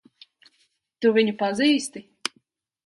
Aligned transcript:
Tu 1.05 1.11
viņu 1.19 1.37
pazīsti? 1.43 2.05